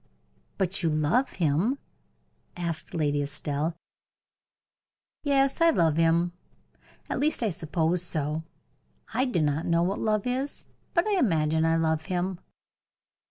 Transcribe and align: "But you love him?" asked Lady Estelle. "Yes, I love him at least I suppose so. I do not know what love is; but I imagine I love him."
"But 0.57 0.81
you 0.81 0.89
love 0.89 1.33
him?" 1.33 1.77
asked 2.57 2.95
Lady 2.95 3.21
Estelle. 3.21 3.75
"Yes, 5.23 5.61
I 5.61 5.69
love 5.69 5.97
him 5.97 6.33
at 7.07 7.19
least 7.19 7.43
I 7.43 7.51
suppose 7.51 8.01
so. 8.01 8.41
I 9.13 9.25
do 9.25 9.43
not 9.43 9.67
know 9.67 9.83
what 9.83 9.99
love 9.99 10.25
is; 10.25 10.69
but 10.95 11.05
I 11.05 11.19
imagine 11.19 11.65
I 11.65 11.75
love 11.75 12.05
him." 12.05 12.39